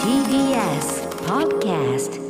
[0.00, 2.28] TBS Podcast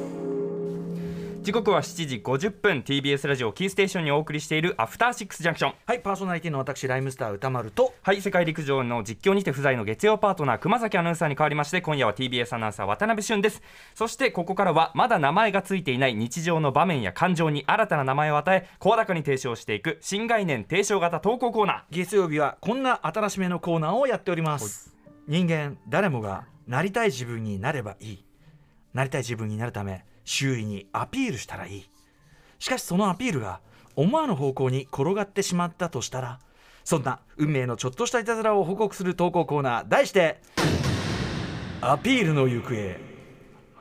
[1.43, 2.83] 時刻は7時50分。
[2.83, 7.95] TBS ラジオキーステーションにお送りしているアフターシックスジャンクションはいパーソナリティの私ライムスター歌丸と。
[8.03, 13.63] はい世界陸上の実況にて不在の月曜パートナー熊崎アナウンサーに代わりまして今夜は TBS アナウンサー渡辺俊です。
[13.95, 21.83] そしてここからはまだ名前がついていない日常の場面や感情に新たな名前を与え声高に提唱していく新概念提唱型投稿コーナー。
[21.91, 24.98] 月曜日はこんな新しめのコーナーをやっております
[25.29, 28.25] 人間誰もがなりたい自分になればいい。
[28.95, 31.91] なりたい自分になるため周囲にアピールしたらいい。
[32.59, 33.61] しかしそのアピールが
[33.95, 36.39] 思わぬ方向に転がってしまったとしたら
[36.83, 40.41] そんな運命のちょっとしたいたずらを報告する投稿コーナー題して
[41.83, 43.08] アピールの行方。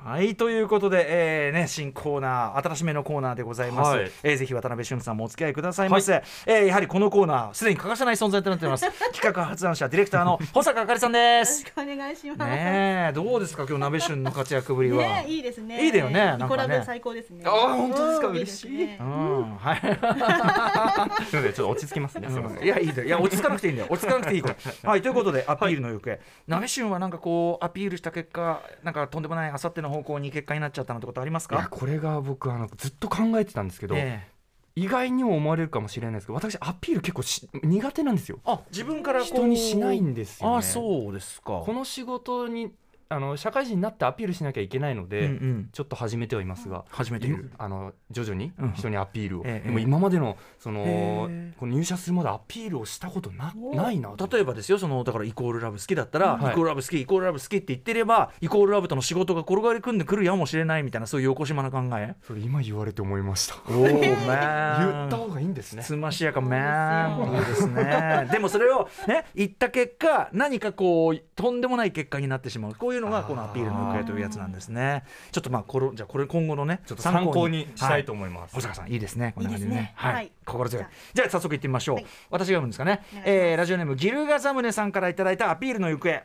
[0.08, 4.12] はいということで、えーね、新コーナー新しめのコーナーでございます、はい。
[4.24, 8.86] えーぜひ渡辺俊さんもお付き合いくださいませ、えーやはりこのコーナーすでに欠かせない存在となっております。
[9.12, 11.60] 企画発案者ディレクターの保坂あかりさんです。
[11.64, 12.50] よろしくお願いします。
[12.50, 15.84] ねえどうですか今日鍋俊の活躍ぶりは、 ねいいですね。
[15.84, 16.46] いいだよねなんかね。
[16.46, 17.44] ニコラブ最高ですね。
[17.46, 18.78] あー本当ですかうん嬉しい。
[18.78, 18.98] ですね。
[19.02, 19.80] うんはい。
[19.82, 22.30] すみませんちょっと落ち着きますね。
[22.30, 22.64] すみません。
[22.64, 23.88] いやいいんだよいや落ち着かなくていいんだよ。
[23.90, 34.38] 落ち着かなくていいからはいということでアピールの行方、鍋俊はなんかこうアピールした結果なんかとんでもないあさっての方向に結果になっちゃったなんてことありますいやかこれが僕あのずっと考えてたんですけど、ええ。
[34.76, 38.40] 意外にも思われるかもしれないですけど私アピール結構し苦手なんですよ。
[38.46, 40.58] あ自分から人にしないんですよね。
[40.58, 41.64] あそうですか。
[41.66, 42.72] この仕事に
[43.10, 45.70] あの社会人になってアピールしなきゃいけないので、うんうん。
[45.72, 47.52] ちょっと始めてはいますが、始めている。
[47.58, 48.74] あの徐々にうん。
[48.74, 49.68] 人にアピールを、ええ。
[49.68, 54.28] でも今までのそのこの入社するまでアピールをしたことなないなと。
[54.28, 56.52] 例えばですよそのだからイコールラブ好きだったら、はい。
[56.52, 62.16] イコールラブ好きイコールラブ好きって言ってればイコールラブとの仕事が転がり組んでくるやもしれないみたいなそういう横島な考え。
[62.26, 63.56] それ今言われて思いました。
[63.72, 65.84] おお言言った方がいいんですね。
[65.84, 67.34] つましやかマン。
[67.36, 68.28] いいですね。
[68.32, 72.76] でもそれをね言った結果何かこうとんでもない結果になってしまう。
[72.76, 75.06] こういうのがこのアピールの行方というやつなんですね。
[75.32, 79.76] ちょっとまあこれじゃあこれ今後のねちょっと参考にしたいと思思います、保坂さんいいですねこんな感じでね。
[79.76, 79.94] いいですね。
[79.96, 80.32] はい、はい。
[80.46, 80.86] 心強い。
[81.14, 81.30] じゃあ。
[81.30, 82.06] 早速いってみましょう、はい。
[82.32, 83.04] 私が読むんですかね。
[83.24, 86.24] えーラジオネームギルガザムネさんからいただいたアピールの行方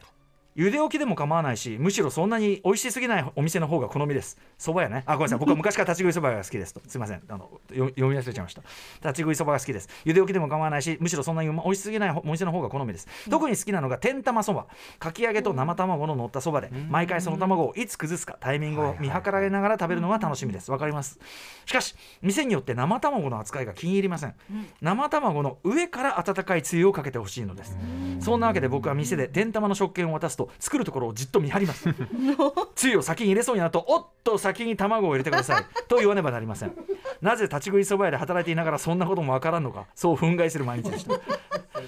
[0.57, 4.39] 茹で置きでも構わないしむしろそんなに美味しすぎないお店の方が好みです。
[4.59, 5.03] 蕎麦屋ね。
[5.07, 5.39] あごめんなさい。
[5.39, 6.81] 僕は昔から立ち食い蕎麦が好きですと。
[6.87, 7.23] すいません。
[7.29, 8.63] あのよ読み忘れちゃいました。
[9.03, 9.89] 立ち食い蕎麦が好きです。
[10.05, 14.67] 茹で置きでも構わないしむしろそんなに美味しすぎないお店の方が好みです、特に好きなのが天玉蕎麦。
[14.99, 20.71] かき揚げと生卵の乗った蕎麦で毎回その卵をいつ崩すかタイミングを見計らいながら食べるのが楽しみです。
[20.71, 21.19] わかります。
[21.65, 24.35] しかし店によって生卵の扱いが気に入りません。
[24.81, 27.77] 生卵の上から温かいつゆをかけてほしいのです。
[28.21, 31.89] そんなわけで僕は店で天玉の食券を渡すと作るところをじっと見張ります。
[32.75, 35.65] つゆを先に入れそうになるとおっと先に卵を入れてください。
[35.89, 36.77] と言わねばなりません。
[37.21, 39.87] なぜ立ち食いそば屋で働いていながらそんなこともわからんのか。
[39.95, 41.15] そう憤慨する毎日でした。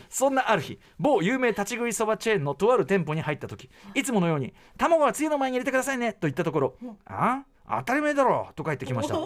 [0.09, 6.75] そんなある日某有名立ち食いそばチェーンのとある店舗に入った時いつものように「卵はつゆの前に入れてくださいね」と言ったところ
[7.06, 7.43] 「あ？
[7.69, 9.16] 当たり前だろ」とか言ってきました。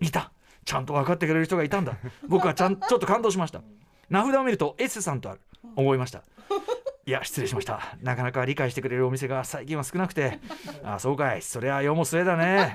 [0.00, 0.32] いた。
[0.64, 1.94] ちゃんと分かってくれる人がいたんだ。
[2.26, 3.62] 僕はちゃんちょっと感動しました。
[4.10, 5.40] 名札を見ると S さんとある。
[5.76, 6.22] 思いました
[7.08, 7.96] いや失礼しました。
[8.02, 10.40] なかなか理解してくれるお店が最近は少なくて。
[10.84, 11.40] あそうかい。
[11.40, 12.74] そりゃ世も末だね。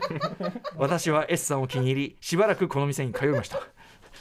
[0.75, 3.59] 私は S さんを気に入りしばらくこの店に通いました。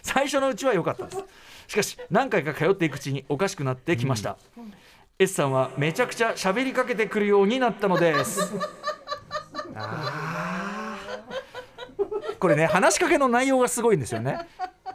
[0.02, 1.24] 最初のうちは良かったです。
[1.66, 4.36] しかし何回か通っていくうちにおかしくなってきました、
[5.18, 8.52] S さんはめちゃくちゃ喋りかけてくるようになったのです。
[12.38, 14.40] これね話しかけの内容がすごいんですよね。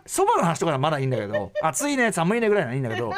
[0.06, 3.14] そばの話とかならまだいいんだけど暑いね寒いねぐらいならいいんだけど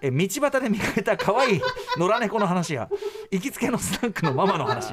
[0.00, 1.60] え道端で見かけた可愛い
[1.98, 2.88] 野良猫の話や。
[3.30, 4.92] 行きつけのスナックのママの話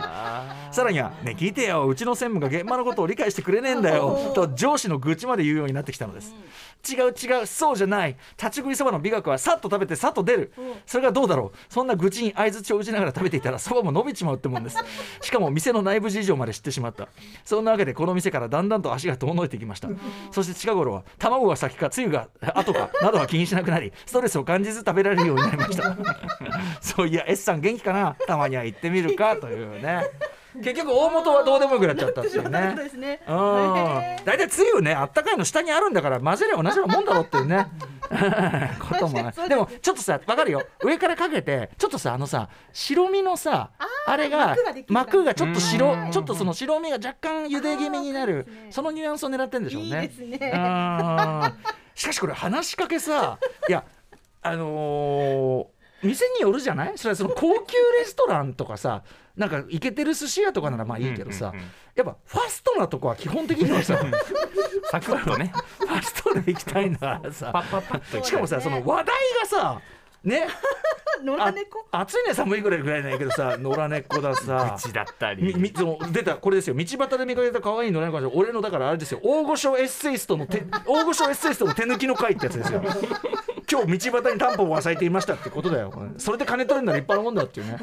[0.74, 6.34] さらには「ね聞いてようちの専務が現場のことを理解してくれねえんだよ」 と上司の愚痴まで言うようになってきたのです、
[6.92, 8.18] 違う違うそうじゃない。
[8.38, 10.52] 立ち食いそばの美学はさっと食べてさっと出る。
[10.86, 11.58] それがどうだろう。
[11.74, 14.78] そんな愚痴に相づちを打ちながら食べていたらそばも伸びちまうってもんです。
[15.22, 17.08] しかも店の内部事情まで知ってしまった。
[17.46, 19.90] そんなわけでこの店からだんだんと足が遠のいてきました。
[20.32, 25.96] そして近頃は卵が先かつゆが後かなどは気にしなくなりストレスを感じず食べられるようになりました。
[26.82, 28.16] そういや S さん元気かな？
[28.28, 29.36] たまには行ってみるか？
[29.38, 30.04] というね
[30.56, 32.76] 結局大元はどうでもよくなっちゃったっていうね。
[33.28, 37.68] 大体つゆねあったかいの下にあるんだから混ぜれば同じようなもんだろうっていうね。
[38.80, 39.34] こともね。
[39.48, 40.62] でもちょっとさわかるよ。
[40.84, 43.72] 上からかけてちょっとさあのさ白身のさ
[44.06, 44.56] あれが
[44.90, 46.12] 膜がちょっと白うん。
[46.12, 50.12] ちょっとその白身が若干茹で気味になるそのニュアンスを狙ってるんでしょうね。
[50.20, 50.52] いいね。
[50.54, 51.54] うん。
[51.96, 53.84] しかしこれ話しかけさいや
[54.42, 55.73] あのー
[56.04, 56.94] 店によるじゃない？
[56.98, 59.04] それはその高級レストランとかさ
[59.36, 64.00] なんかイケてる寿司屋とかならまあいいけどさ、うんうんうんやっぱファストなとこは基本的にはさ
[64.90, 65.54] サクッとね。
[65.78, 69.80] ファストで行きたいんだからさパッパッパッとしかもさその話題がさ
[70.24, 70.48] ね
[71.20, 71.86] あ 野良猫？
[71.92, 75.56] 暑いね寒いぐらいぐらいないけどさ 野良猫ださ口だったみり。
[75.56, 76.74] みその出たこれですよ。
[76.76, 79.20] 道端で見かけた可愛い野良猫じゃ俺のだからあれですよ。
[79.22, 82.82] 大御所エッセイストの手大御所エッセイストの手抜きの会ってやつですよ
[83.74, 85.92] 今日道端にタンポポが咲いていましたってことだよ。
[86.20, 87.78] それで金取るなら立派なもんだっていうね、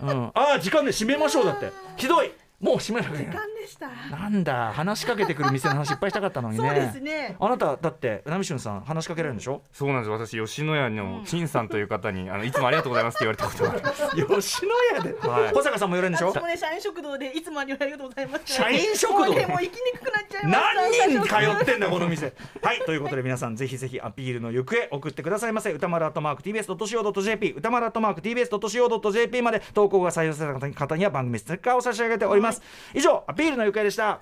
[0.00, 1.70] うん、ああ時間で締めましょうだって。
[1.96, 2.32] ひどい。
[2.60, 3.36] もう閉めなきゃいない。
[3.36, 3.88] 間でした。
[4.14, 6.68] なんだ話しかけてくる店の話いっぱいしたかったのにね。
[6.68, 7.36] そうですね。
[7.40, 9.62] あなただってナミシュンさん話しかけられるんでしょ？
[9.72, 10.10] そうなんです。
[10.10, 13.92] 私吉野家の金さんという方にあのいつもありがとうございますって言われたことがありま
[14.38, 15.54] す 吉野家で、はい。
[15.54, 16.28] 保坂さんも言われるんでしょ？
[16.28, 18.52] 私もね社員食堂でいつもありがとうございます。
[18.52, 19.18] 社員食堂？
[19.24, 20.74] もうねもう行きにくくなっちゃいました。
[20.74, 22.32] 何人通ってんだこの店？
[22.62, 25.72] はいということで皆さんぜひぜひアピールの行方送ってくださいませ。
[25.72, 32.49] 歌丸アットマーク TBS.CO.JP 歌丸アットマーク TBS.CO.JP まで投稿が採用された方には番組ステッカーを差し上げております
[32.94, 34.20] 以上アピールの愉快でした。